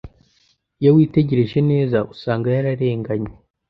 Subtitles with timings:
[0.79, 3.31] iyo witegereje neza usanga yararenganye